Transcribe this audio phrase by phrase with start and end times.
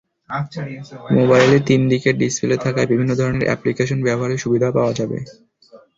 [1.15, 5.17] মোবাইলে তিনদিকের ডিসপ্লে থাকায় বিভিন্ন ধরনের অ্যাপ্লিকেশন ব্যবহারে সুবিধা পাওয়া যাবে।